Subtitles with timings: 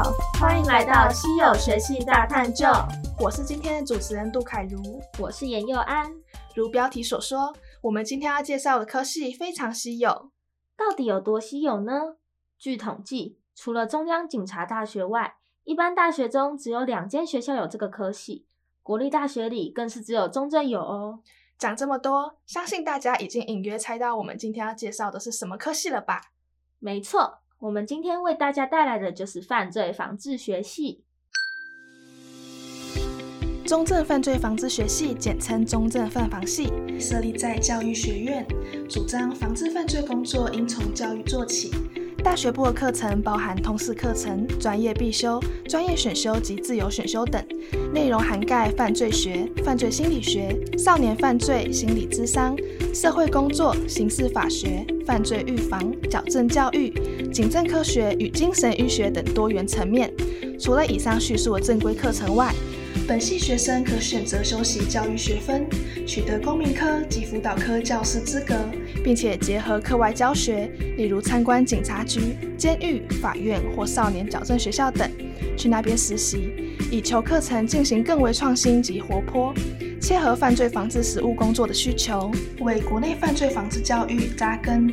[0.00, 2.68] 好，欢迎来到稀有学系大探究。
[3.18, 6.08] 我是今天的主持人杜凯如，我是严佑安。
[6.54, 10.30] 如标题所说，我们今天要介绍的科系非常稀有，
[10.76, 12.14] 到底有多稀有呢？
[12.56, 18.46] 据统计，除了中央警察大学外，一般大学中只有两间学校有这个科系，
[18.84, 21.18] 国立大学里更是只有中正有哦。
[21.58, 26.20] 讲这么多，相信大家已经隐约猜到我们今天要介绍的是什么科系了吧？
[26.78, 31.02] 没错，我们今天为大家带来的就是犯罪防治学系。
[33.66, 38.46] 中正犯罪防治学系，简称中正犯防系，设立在教育学院，
[38.88, 41.72] 主张防治犯罪工作应从教育做起。
[42.22, 47.42] 大学部的课程包含通识课程、专业必修、专业选修及自由选修等，
[47.92, 52.56] 内容涵盖犯罪学、犯罪心理学、少年犯罪心理咨商、
[52.92, 56.92] 社会工作、刑事法学、犯罪预防、矫正教育、
[57.32, 60.12] 警政科学与精神医学等多元层面。
[60.60, 62.52] 除了以上叙述的正规课程外，
[63.06, 65.66] 本系学生可选择修习教育学分，
[66.04, 68.54] 取得公民科及辅导科教师资格，
[69.02, 75.10] 并且结合课外教学，例如参观警察局、监狱、法院或少年矫正学校等，
[75.56, 76.52] 去那边实习，
[76.90, 79.54] 以求课程进行更为创新及活泼，
[80.00, 84.88] 切合犯罪防治实务工作的需求，为国内犯罪防治教育扎根。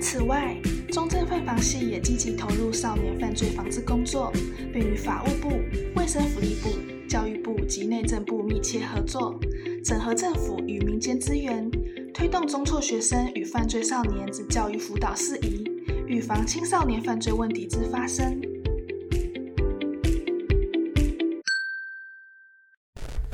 [0.00, 0.56] 此外，
[0.90, 4.32] 中正犯防系也积极投入少年犯罪防治工作，
[4.72, 5.52] 并与法务部、
[5.94, 6.70] 卫生福利部、
[7.08, 9.38] 教育部及内政部密切合作，
[9.84, 11.70] 整合政府与民间资源，
[12.12, 15.64] 推动中辍学生与犯罪少年之教育辅导事宜，
[16.06, 18.40] 预防青少年犯罪问题之发生。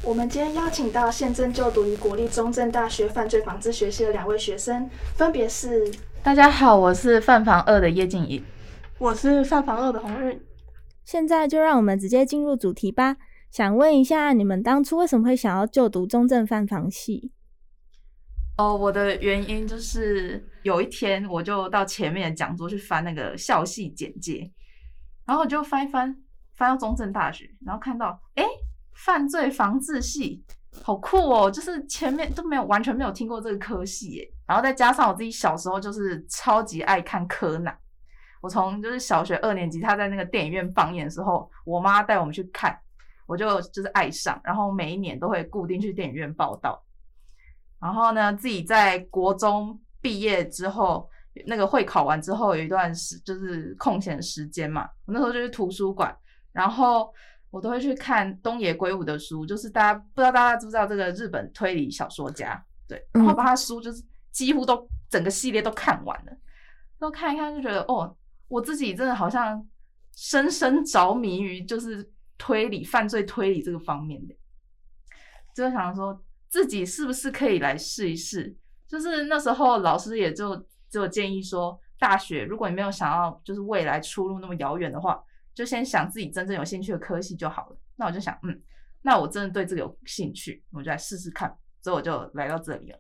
[0.03, 5.91] 我们今天邀请到现正就读于国立中正大学犯罪防治学系的两位学生，分别是：
[6.23, 8.43] 大家好，我是犯防二的叶静怡，
[8.99, 10.41] 我是犯防二的洪日。
[11.05, 13.17] 现在就让我们直接进入主题吧。
[13.51, 17.33] 想问一下，你们当初为什么会想要就读中正犯防系？
[18.57, 24.51] 哦，我的原因就是有一天我就到前面的讲座去翻那个校系简介，
[25.27, 26.17] 然后我就翻一翻，
[26.55, 28.45] 翻到中正大学，然后看到哎，
[28.95, 30.43] 犯罪防治系，
[30.83, 31.51] 好酷哦！
[31.51, 37.79] 就是前面都没有完全没有听过这个科系耶，然后再加上我自己小时候就是超级爱看柯南，
[38.41, 42.79] 我从就是小学二年级他在那个电影院放映的时候，我妈带我们去看。
[43.27, 46.81] 我就就是爱上，然后每一年都会固定去电影院报道。
[47.87, 51.09] 然后呢，自己在国中毕业之后，
[51.47, 56.13] 那个会考完之后有一段时就是空闲时间嘛，我那时候就去图书馆，
[56.51, 57.15] 然后
[57.49, 64.03] 我都会去看东野圭吾的书，就是大家不知道大家知不知道这个日本推理小说家，对，然后把他书就是
[64.33, 66.33] 几乎都整个系列都看完了，
[66.99, 68.17] 都看一看就觉得哦，
[68.49, 69.65] 我自己真的好像
[70.17, 72.11] 深深着迷于就是。
[72.39, 74.35] 推理、犯罪推理这个方面的，
[75.55, 76.23] 就想说
[76.57, 78.57] 自己是不是可以来试一试。
[78.89, 80.57] 就是那时候老师也就
[80.89, 85.23] 就建议说，大学如果你没有想要就是未来出路那么遥远的话，
[85.53, 87.77] 就先想自己真正有兴趣的科系就好了。
[87.97, 88.59] 那我就想，嗯，
[89.03, 91.55] 那我真的对这个有兴趣，我就来试试看。
[91.83, 92.99] 所以我就来到这里了。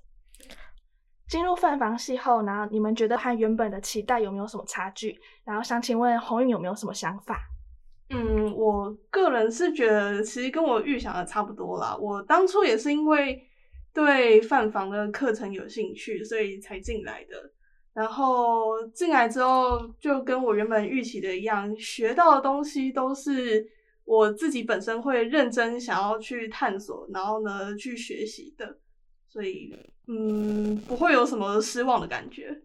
[1.28, 5.19] 进入饭房系后，然后你们觉得和原本的期待有没有什么差距？
[5.45, 7.41] 然后想请问洪韵有没有什么想法？
[8.11, 11.97] 嗯，我个人是觉得其实跟我预想的差不多啦。
[11.97, 13.43] 我当初也是因为
[13.93, 17.50] 对泛房的课程有兴趣，所以才进来的。
[17.93, 23.66] 然后进来之后，就跟我原本预期的一样，学到的东西都是
[24.05, 28.78] 我自己本身会认真想要去探索，然后呢去学习的。
[29.28, 29.75] 所以，
[30.06, 32.62] 嗯，不会有什么失望的感觉。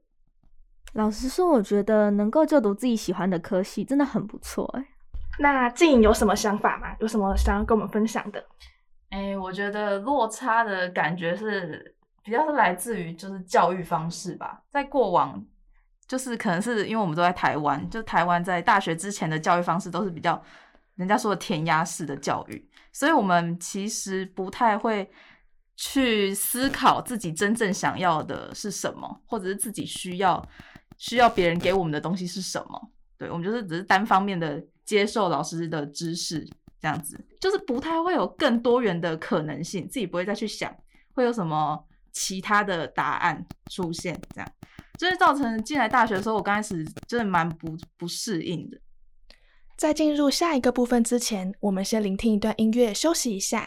[0.93, 4.85] 老实说，我觉得能够就读自己喜欢的科系，真的很不错欸。
[5.41, 6.95] 那静有什么想法吗？
[6.99, 8.45] 有什么想要跟我们分享的？
[9.09, 14.61] 哎、我觉得落差的感觉是比较是来自于就是教育方式吧。
[14.69, 15.43] 在过往，
[16.07, 20.39] 就是可能是因为我们都在台湾，就台湾在大学之前的教育方式都是比较
[20.93, 25.09] 人家说的填鸭式的教育，所以我们其实不太会
[25.75, 30.47] 去思考自己真正想要的是什么，或者是自己需要
[30.97, 32.91] 需要别人给我们的东西是什么。
[33.17, 34.63] 对，我们就是只是单方面的。
[34.91, 36.45] 接受老师的知识，
[36.81, 40.69] 这样子就是不太会有更多元的可能性，自己不会再去想
[41.13, 44.51] 会有什么其他的答案出现，这样
[44.99, 48.77] 就是造成进来大学的时候，我刚开始真的蛮不不适应的。
[49.77, 53.65] 在进入下一个部分之前，我们先聆听一段音乐，休息一下。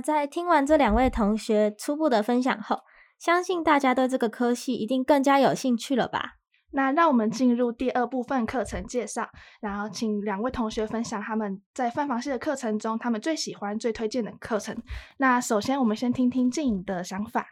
[0.00, 2.84] 那在听完这两位同学初步的分享后，
[3.18, 6.36] 相信大家对这个科系一定更加有兴趣了吧？
[6.70, 9.28] 那让我们进入第二部分课程介绍，
[9.60, 14.74] 然后请两位同学分享他们在犯房系的课程中，他们最喜欢、最推荐的课程。
[15.18, 17.46] 那首先，我们先听听静颖的想法。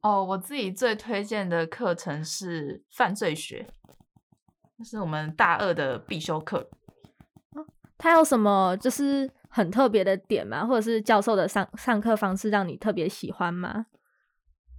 [0.00, 3.68] 哦，我自己最推荐的课程是犯罪学，
[4.76, 6.68] 这是我们大二的必修课。
[7.96, 10.64] 它有什么就是很特别的点吗？
[10.64, 13.86] 或者是教授的上上课方式让你特别喜欢吗？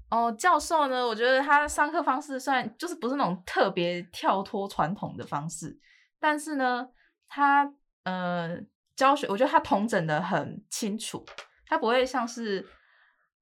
[0.09, 1.05] 哦，教授呢？
[1.05, 5.79] 我觉得他上课方式算就是不是那种特别跳脱传统的方式，
[6.19, 6.89] 但是呢，
[7.27, 7.73] 他
[8.03, 8.57] 呃
[8.95, 11.25] 教学，我觉得他统整的很清楚，
[11.65, 12.67] 他不会像是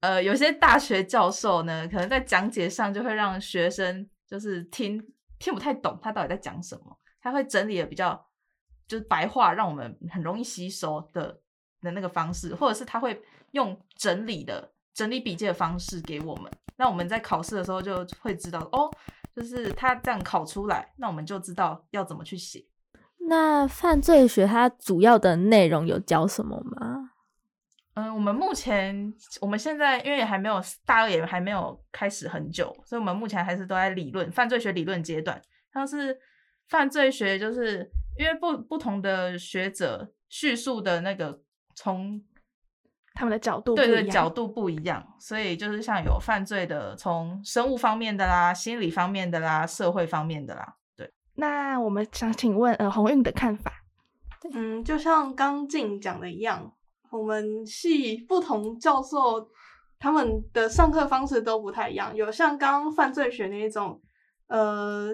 [0.01, 5.03] 呃有些大学教授呢，可能在讲解上就会让学生就是听
[5.39, 8.28] 听不太懂他到底在讲什么，他会整理的比较
[8.89, 11.39] 就是白话，让我们很容易吸收的
[11.79, 13.21] 的那个方式，或者是他会
[13.51, 14.69] 用整理的。
[14.91, 18.91] 整理笔记的方式给我们，那我们在考试的时候就会知道哦，
[19.33, 22.65] 就是他这样考出来，那我们就知道要怎么去写。
[23.19, 27.11] 那犯罪学它主要的内容有教什么吗？
[27.93, 35.41] 嗯，我们目前我们现在因为也还没有大二，也还没有开始很久，所以我们目前还是都在理论犯罪学理论阶段。
[35.71, 36.19] 像是
[36.67, 37.89] 犯罪学，就是
[38.19, 41.41] 因为不不同的学者叙述的那个
[41.73, 42.21] 从。
[43.15, 51.11] 他们的角度对对，角度不一样，所以就是像有犯罪的，从生物方面的啦，心理方面的啦，社会方面的啦，对。
[51.33, 53.73] 那我们想请问，呃，鸿运的看法？
[54.53, 56.73] 嗯，就像刚静讲的一样，
[57.11, 59.49] 我们系不同教授
[59.99, 64.01] 他们的上课方式都不太一样，有像刚刚犯罪学那一种，
[64.47, 65.09] 呃，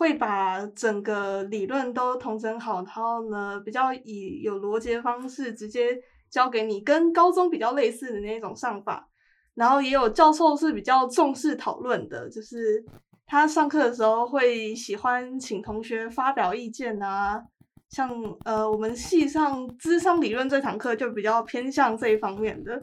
[0.00, 6.00] 会把整个理论都统整好，然后呢，比较以有逻辑的方式直接。
[6.30, 9.08] 教给你跟高中比较类似的那种上法，
[9.56, 12.84] 然后也有教授是比较重视讨论的，就是
[13.26, 17.42] 他上课的时候会喜欢请同学发表意见啊，
[17.88, 18.08] 像
[18.44, 22.80] 呃我们系上智商理论这堂课就比较偏向这一方面的。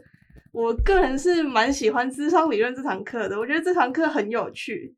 [0.52, 4.94] 我个人是蛮喜欢智商理论这堂课的，我觉得这堂课很有趣。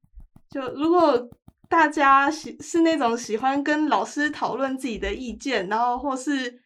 [0.49, 1.29] 就如果
[1.69, 6.59] 大家喜是那种喜欢跟老师讨论自己的意见，然后或是。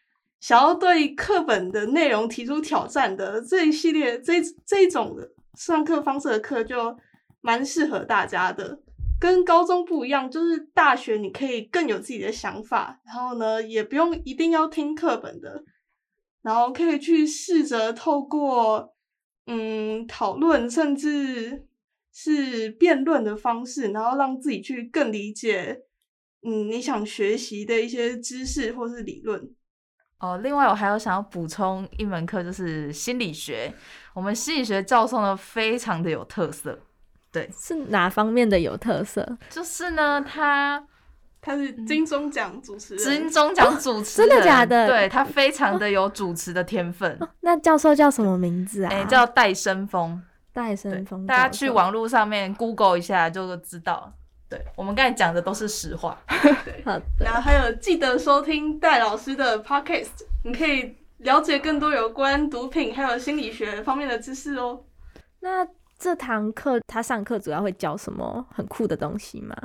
[0.43, 4.33] 想要对课本的内容提出挑战的这一系列这
[4.65, 5.25] 这一种的
[5.57, 6.97] 上课方式的课就
[7.39, 8.77] 蛮适合大家的，
[9.21, 15.63] 跟高中不一样，就是大学你可以更有自己的想法，然后呢也不用一定要听课本的，
[16.41, 18.93] 然后可以去试着透过
[19.47, 21.65] 嗯讨论甚至
[22.13, 25.81] 是辩论的方式，然后让自己去更理解
[26.43, 29.49] 嗯你想学习的一些知识或是理论。
[30.19, 33.73] 哦，另外我还有想要补充一门课，就是心理学。
[34.13, 36.79] 我们心理学教授呢，非常的有特色。
[37.29, 39.37] 对，是哪方面的有特色？
[39.49, 40.87] 就是呢，他
[41.41, 44.87] 他是金钟奖主持人，金钟奖主持人，哦，真的假的？
[44.87, 47.17] 对，他非常的有主持的天分。
[47.19, 48.89] 哦，那教授叫什么名字啊？
[48.93, 50.21] 哎，叫戴生峰。
[50.53, 54.13] 戴森风，大家去网络上面 Google 一下就知道。
[54.47, 56.17] 对，我们刚才讲的都是实话。
[56.63, 57.03] 对，好的。
[57.19, 60.11] 然后还有记得收听戴老师的 podcast，
[60.43, 64.83] 你可以了解更多有关毒品还有心理学方面的知识哦。
[65.39, 65.67] 那
[65.97, 69.55] 这堂课他上课主要会教什么很酷的东西吗？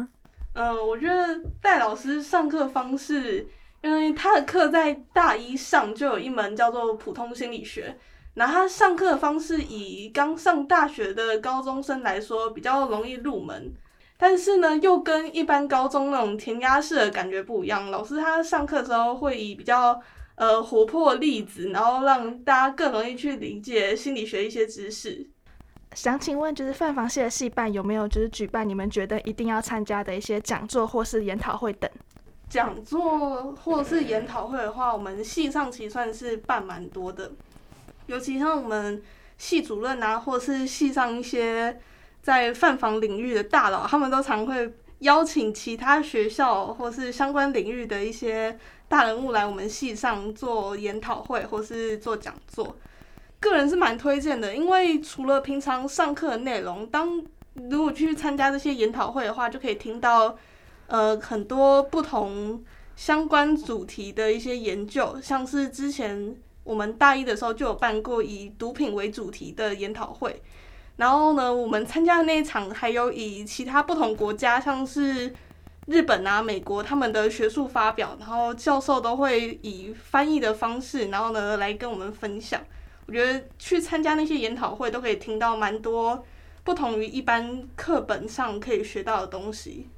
[0.54, 3.47] 呃，我觉得戴老师上课方式，
[3.83, 7.95] 因为他的课在大一上就有一门叫做普通心理学，
[8.38, 13.73] 那他上课的方式以刚上大学的高中生来说比较容易入门。
[14.16, 17.90] 但是呢，又跟一般高中那种填鸭式的感觉不一样。
[17.90, 20.00] 老师他上课的时候会以比较
[20.35, 25.28] 呃活泼的例子，然后让大家更容易去理解心理学一些知识。
[25.95, 31.88] 想请问，就是范房系的系办有没有就是举办你们觉得一定要参加的一些讲座或是研讨会等？
[32.49, 37.30] 讲座或是研讨会的话，我们系上其实算是办蛮多的，
[38.08, 39.02] 尤其像我们
[39.38, 41.80] 系主任啊，或是系上一些。
[42.20, 52.76] 在犯房领域的大佬，他们都常会邀请其他学校或是相关领域的一些大人物来我们系上做研讨会或是做讲座。
[53.40, 57.24] 个人是蛮推荐的，因为除了平常上课的内容，当
[57.54, 60.36] 如果去参加这些研讨会的话，就可以听到
[60.88, 62.62] 呃很多不同
[62.94, 66.36] 相关主题的一些研究，像是之前
[66.68, 70.42] 我们大一的时候就有办过以毒品为主题的研讨会。
[70.96, 75.32] 然后呢，我们参加的那一场还有以其他不同国家，像是
[75.87, 82.60] 日本啊、美国他们的学术发表，然后教授都会以翻译的方式，然后呢来跟我们分享。
[83.06, 86.22] 我觉得去参加那些研讨会都可以听到蛮多
[86.64, 89.88] 不同于一般课本上可以学到的东西。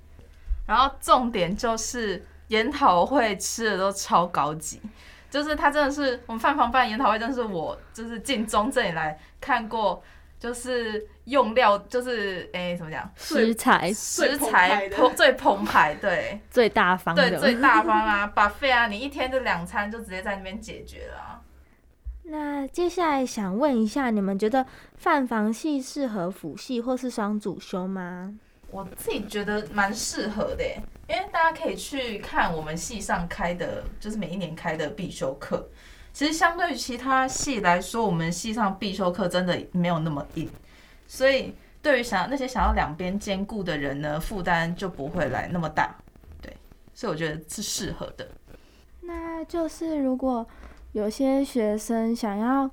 [0.66, 4.80] 然后重点就是研讨会吃的都超高级，
[5.30, 10.02] 就是他真的是我们饭房办研讨会，真的是我就是进中这里来看过，
[10.38, 21.40] 就是用料就是诶、欸、怎么讲，食材食材最澎湃，对， 最大方，对最大方啊，buffet 啊，你一天就两餐就直接在那边解决了啊。
[22.24, 24.64] 那接下来想问一下，你们觉得
[24.96, 28.34] 饭房系适合辅系或是双主修吗？
[28.70, 30.64] 我自己觉得蛮适合的，
[31.08, 35.68] 因为大家可以去看我们系上开的，就是每一年开的必修课。
[36.12, 40.50] 其实相对于其他系来说，我们系上必修课真的没有那么硬，
[41.06, 45.94] 所以对于想要那些想要两边兼顾的人呢，负担就不会来那么大。
[46.40, 46.56] 对，
[46.94, 48.28] 所以我觉得是适合的。
[49.00, 50.46] 那就是如果
[50.92, 52.70] 有些学生想要。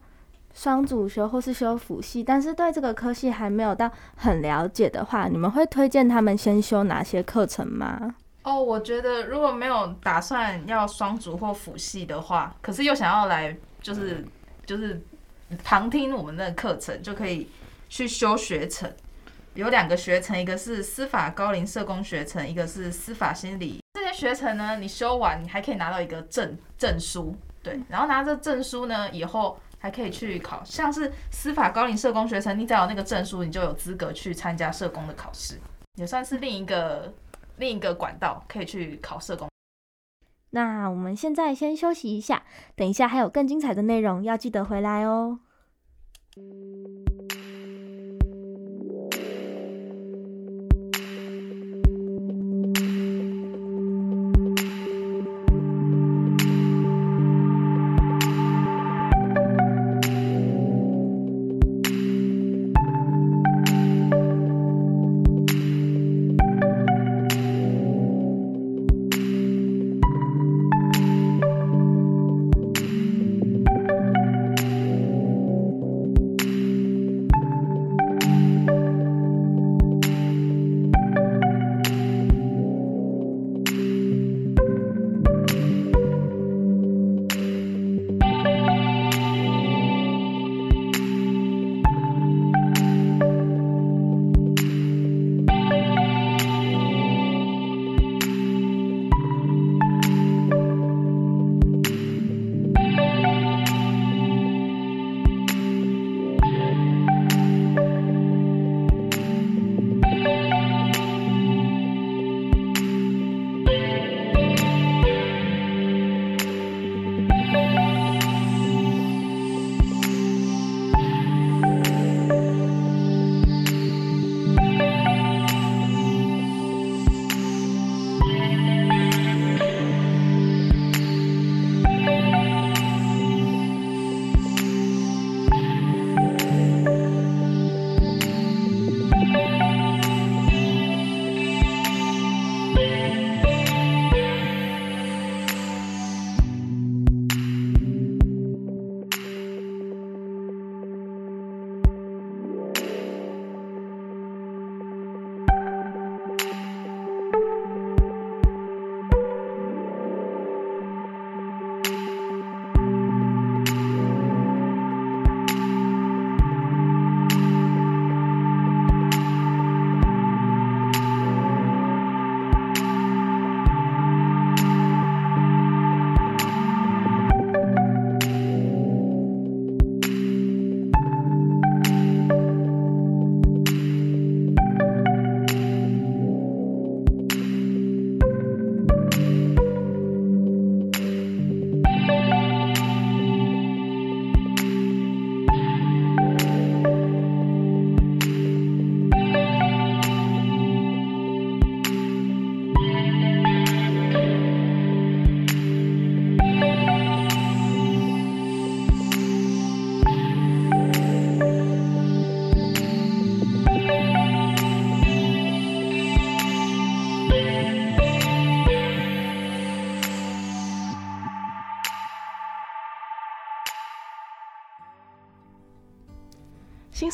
[0.58, 8.16] 双主修或是修辅系，但是对这个科系还没有到很了解的话，你们会推荐他们先修哪些课程吗？
[8.42, 14.26] 哦，我觉得如果没有打算要双主或辅系的话，可是又想要来就是
[14.66, 15.00] 就是
[15.64, 17.48] 旁听我们的课程，就可以
[17.88, 18.92] 去修学程。
[19.54, 23.80] 有两个学程，一个是司法高龄社工学程，一个是司法心理。
[23.94, 29.56] 这些学程呢，你修完你还可以拿到一个证证书，对，然后拿着证书呢以后。
[29.80, 35.60] 还可以去考，像是司法高龄社工学程，你只要有那个证书，你就有资格去参加社工的考试，
[35.96, 37.14] 也算是另一个
[37.58, 39.48] 另一个管道，可以去考社工。
[40.52, 42.44] 那我们现在先休息一下，
[42.76, 45.40] 等一下还有更精彩的内容，要记得回来哦。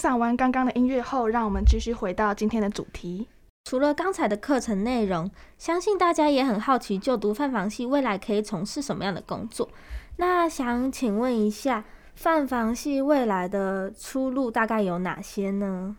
[0.03, 3.25] 赏完刚刚的音乐后，让我们继续回到今天的主题。
[3.63, 9.69] 除了刚才的课程内容，相信大家也很好奇，就读饭房系未来可以从事什么样的工作？
[10.17, 15.95] 那想请问一下，犯防系未来的出路大概有哪些呢？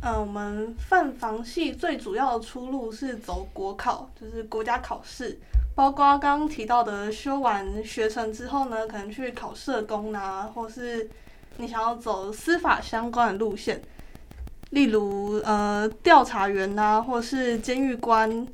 [0.00, 5.38] 嗯，我们犯防系最主要的出路是走国考，就是国家考试，
[5.74, 11.10] 包括刚刚提到的修完学程之后呢，可能去考社工啊，或是
[11.58, 13.80] 你想要走司法相关的路线，
[14.70, 18.46] 例如呃调查员啊，或是监狱官，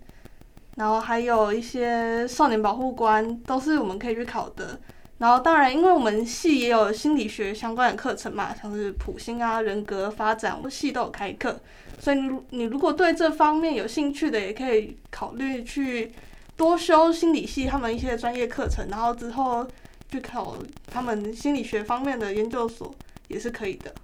[0.76, 4.78] 然后还有一些少年保护官，都是我们可以去考的。
[5.18, 11.60] 然后，当然，因为我们系也有心理学相关的课程嘛，像是普心啊、人格发展，我们系都有开课。
[12.00, 16.12] 所以你你如果对这方面有兴趣的，也可以考虑去
[16.56, 19.64] 多修心理系他们一些专业课程，然后之后
[20.12, 20.54] 去考
[20.92, 22.94] 他们心理学方面的研究所
[23.28, 23.94] 也是可以的。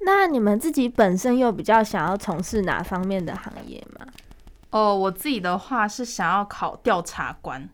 [0.00, 4.06] 那你们自己本身又比较想要从事哪方面的行业吗？
[4.68, 7.66] 哦，我自己的话是想要考调查官。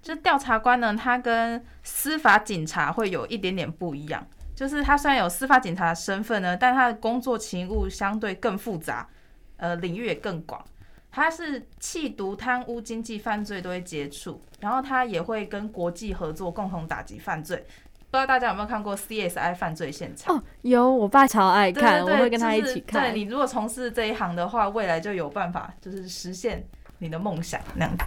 [0.00, 4.24] 就调查官呢，他跟司法警察会有一点点不一样。
[4.54, 9.08] 就是他虽然有司法警察的身份呢，但他的工作勤务相对更复杂，
[9.56, 10.64] 呃，领域也更广。
[11.12, 17.64] 他是弃毒、贪污、经济犯罪都会接触，然后他也会跟国际合作，共同打击犯罪。
[18.10, 20.36] 不知道大家有没有看过 CSI 犯罪现场？
[20.36, 23.02] 哦，有，我爸超爱看，对对对，我会跟他一起看。
[23.02, 26.62] 就是、对，你如果从事这一行的话，未来就有办法，就是实现
[26.98, 28.04] 你的梦想那样子。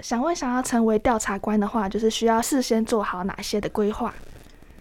[0.00, 4.14] 想问，想要成为调查官的话，就是需要事先做好哪些的规划？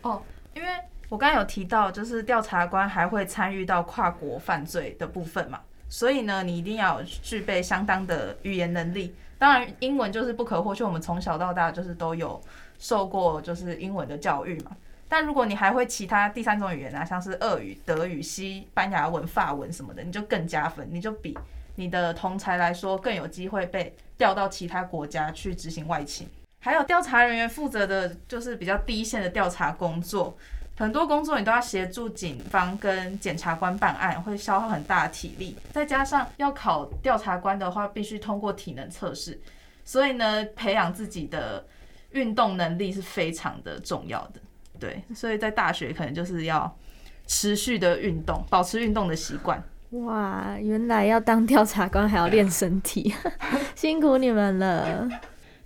[0.02, 0.22] 哦，
[0.54, 0.68] 因为
[1.10, 9.16] 我刚刚有提到，就是调查官还会参与到跨国犯罪的部分嘛，所以呢，你一定要具备相当的语言能力。
[9.38, 12.42] 当然，英文就是不可或缺，我们从小到大就是都有
[12.80, 14.72] 受过就是英文的教育嘛。
[15.08, 21.38] 但如果你还会其他第三种语言啊，像是俄语、德语、西班牙文、法文什么的，你就更加分，你就比
[21.76, 26.28] 你的同才来说更有机会被调到其他国家去执行外勤，
[26.60, 30.36] 还有调查人员负责的就是比较第一线的调查工作，
[30.78, 35.56] 很多工作你都要协助警方跟检察官办案，会消耗很大的体力。
[35.72, 39.40] 再加上要考调查官的话，必须通过体能测试，
[39.86, 41.66] 所以呢，培养自己的
[42.12, 44.42] 运动能力是非常的重要的。
[44.78, 46.78] 对，所以在大学可能就是要
[47.26, 49.64] 持续的运动，保持运动的习惯。
[49.92, 53.16] 哇，原来要当调查官还要练身体，
[53.76, 55.08] 辛苦你们了。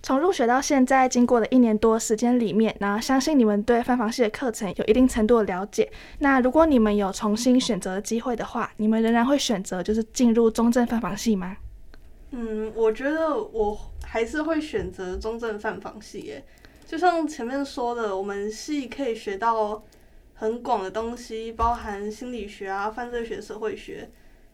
[0.02, 5.90] 从入学到现在，经过了一年多时间里面，然后相信你们对犯房系的课程有一定程度的了解。
[6.20, 11.56] 那如果你们有重新选择的机会的话，你们仍然会选择就是进入中正犯房系吗？
[12.30, 16.44] 嗯，我觉得我还是会选择中正犯房系耶。
[16.86, 19.84] 就像前面说的，我们系可以学到
[20.34, 24.10] 很广的东西，包含心理学啊、犯罪学、社会学。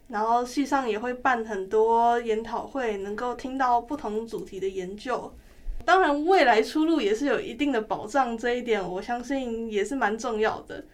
[0.08, 5.32] 然后系上也会办很多研讨会，能够听到不同主题的研究。
[5.84, 10.84] 当然，未来出路也是有一定的保障，这一点我相信也是蛮重要的。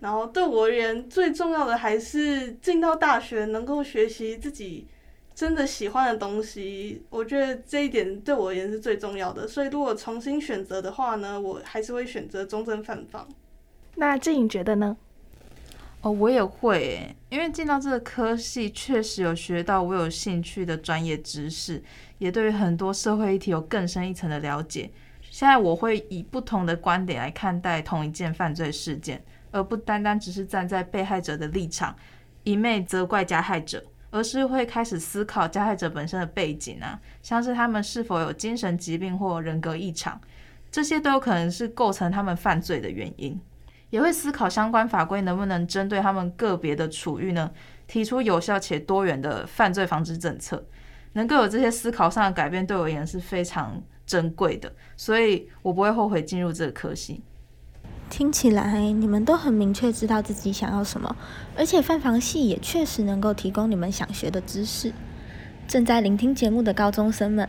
[0.00, 4.86] 然后对我而言，最重要的还是进到大学能够学习自己
[5.34, 7.02] 真的喜欢的东西。
[7.10, 9.48] 我觉得这一点对我而言是最重要的。
[9.48, 13.26] 所以，如果重新选择的话呢，我还是会选择中正犯防。
[13.96, 14.96] 那静颖觉得呢？
[16.02, 21.82] 哦，我也会，因为进到这个科系，确实有学到我有兴趣的专业知识，
[22.18, 24.90] 也对于很多社会议题有更深一层的了解。
[25.30, 31.94] 现在我会以不同的观点来看待同一件犯罪事件，而不单单只是站在被害者的立场，
[32.44, 40.18] 一昧责怪加害者，而是会开始思考加害者本身的背景啊，像是他们是否有精神疾病或人格异常，
[40.70, 43.38] 这些都有可能是构成他们犯罪的原因。
[43.90, 47.50] 也会思考相关法规能不能针对他们个别的处遇呢，
[47.86, 50.66] 提出有效且多元的犯罪防治政策。
[51.14, 57.22] 能够有这些思考上的改变，对我而言是非常珍贵的，所以我不会后悔进入这个科系。
[58.10, 61.16] 听起来你们都很明确知道自己想要什么，
[61.56, 64.92] 而且犯防系也确实能够提供你们想学的知识。
[65.66, 67.48] 正在聆听节目的高中生们，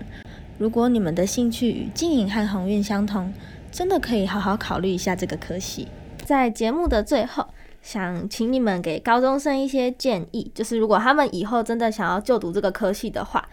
[0.58, 3.34] 如果你们的兴趣与静颖和鸿运相同，
[3.72, 5.88] 真的可以好好考虑一下这个科系。
[6.30, 7.44] 在节目的最后，
[7.82, 13.50] 想请你们给高中生一些建议，就是如果他们以后真的想要就读这个科系的话，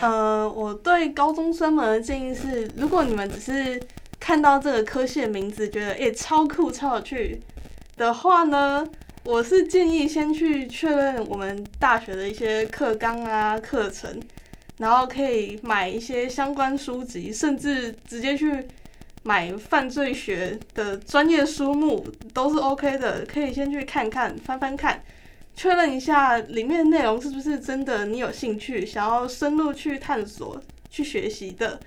[0.00, 3.80] 呃，我对高中生们的建议是，如果你们只是
[4.18, 7.40] 看到这个科系的名字，觉得诶、超酷超有趣
[7.96, 8.84] 的话呢，
[9.24, 14.20] 我是建议先去确认我们大学的一些课纲啊课程，
[14.78, 18.66] 然后可以买一些相关书籍，甚至直接去。
[19.24, 25.02] 买犯罪学的专业书目都是 OK 的，可以先去看看、翻翻看，
[25.56, 30.60] 确认一下里面内容是不是真的你有兴趣、想要深入去探索、
[30.90, 31.80] 去学习的。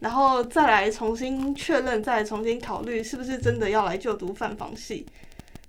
[0.00, 5.06] 然后再来重新确认，再重新考虑是不是真的要来就读犯防系。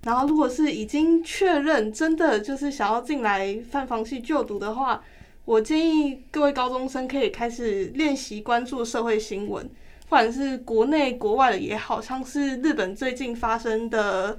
[0.02, 5.02] 然后，如果是已经确认真的就是想要进来犯防系就读的话，
[5.44, 9.68] 我建议各位高中生可以开始练习关注社会新闻，
[10.06, 14.38] 不管是国内国外的也好，像是日本最近发生的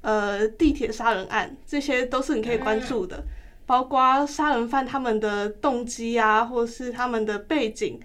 [0.00, 3.22] 呃地铁杀人案，这些都是你可以关注的，
[3.64, 8.00] 包括杀人犯他们的动机啊，或是他们的背景，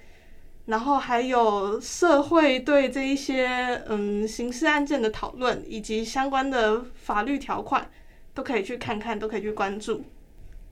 [0.67, 7.89] 然后还有社会对这一些嗯刑事案件的讨论，以及相关的法律条款，
[8.36, 10.04] 都可以去看看，都可以去关注。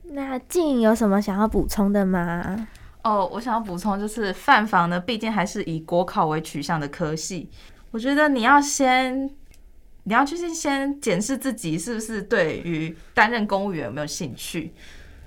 [0.04, 2.68] 那静有什么想要补充的吗？
[3.08, 7.48] 哦，我想要补充就是犯防呢，毕竟还是以国考为取向的科系。
[7.90, 9.26] 我觉得你要先，
[10.02, 14.74] 你要去先检视自己是不是对于担任公务员有没有兴趣。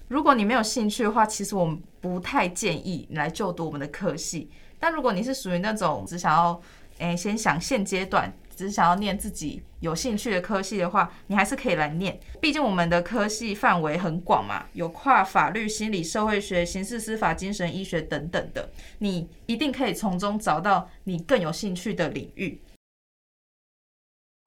[0.10, 4.52] 如果你没有兴趣的话，其实我们不太建议你来就读我们的科系。
[4.80, 6.62] 但如果你是属于那种只想要，
[7.00, 8.32] 诶，先想现阶段。
[8.62, 12.20] 只想要念自己有兴趣的科系的话，你还是可以来念。
[12.40, 18.70] 毕竟我们的科系范围很广嘛，有跨法律、心理、社会学、刑事、司法、精神医学等等的，
[19.00, 22.62] 你一定可以从中找到你更有兴趣的领域。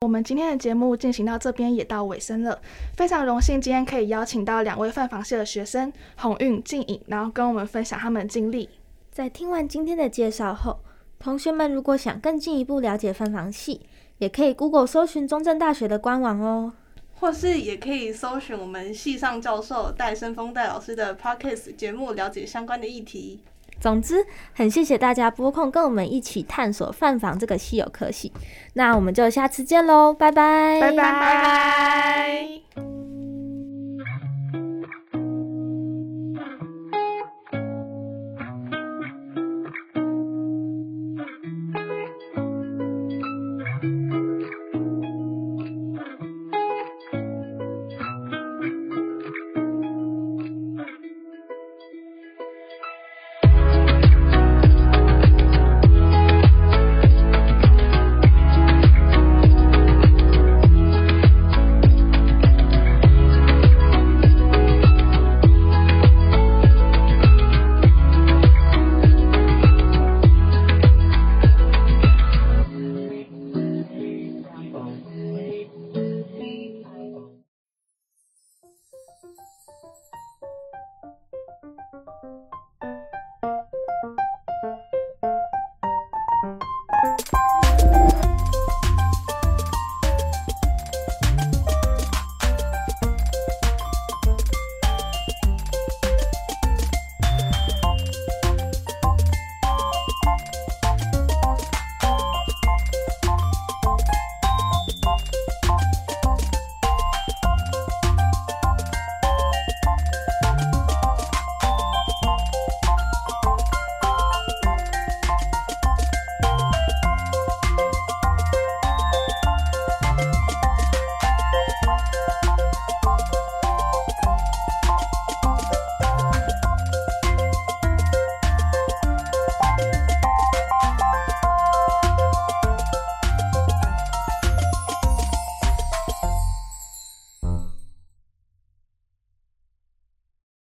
[0.03, 2.61] 我们今天的节目进行到这边也到尾声了，
[2.97, 8.71] 非常荣幸今天可以邀请到两位范房系的学生鸿运、静影，然后跟我们分享他们的经历。
[9.11, 10.81] 在听完今天的介绍后，
[11.19, 13.81] 同学们如果想更进一步了解范房系，
[14.19, 16.73] 也可以 Google 搜寻中正大学的官网哦，
[17.21, 23.41] 或是也可以搜寻我们系上教授戴生峰戴老师的 Podcast 节目，了解相关的议题。
[23.81, 24.25] 总之，
[24.55, 28.33] 很谢谢大家拨空跟我们一起探索泛房这个稀有科系。
[28.75, 32.61] 那我们就下次见喽，拜拜，拜拜。